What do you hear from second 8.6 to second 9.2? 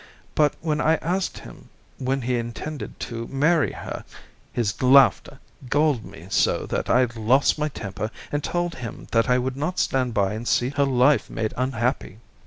him